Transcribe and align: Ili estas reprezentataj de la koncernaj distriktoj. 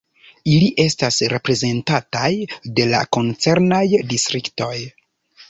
Ili 0.51 0.69
estas 0.83 1.19
reprezentataj 1.33 2.31
de 2.81 2.87
la 2.95 3.03
koncernaj 3.19 3.85
distriktoj. 4.17 4.73